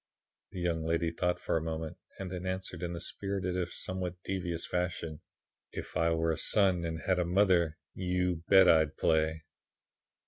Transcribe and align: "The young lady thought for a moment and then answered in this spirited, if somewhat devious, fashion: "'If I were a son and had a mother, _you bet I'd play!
"The 0.49 0.59
young 0.61 0.83
lady 0.83 1.11
thought 1.11 1.39
for 1.39 1.55
a 1.57 1.61
moment 1.61 1.97
and 2.17 2.31
then 2.31 2.43
answered 2.47 2.81
in 2.81 2.93
this 2.93 3.07
spirited, 3.07 3.55
if 3.55 3.71
somewhat 3.71 4.15
devious, 4.23 4.65
fashion: 4.65 5.21
"'If 5.73 5.95
I 5.95 6.11
were 6.11 6.31
a 6.31 6.37
son 6.37 6.83
and 6.83 7.01
had 7.05 7.19
a 7.19 7.23
mother, 7.23 7.77
_you 7.95 8.41
bet 8.47 8.67
I'd 8.67 8.97
play! 8.97 9.43